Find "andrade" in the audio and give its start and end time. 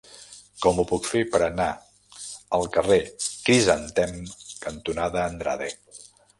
5.31-5.73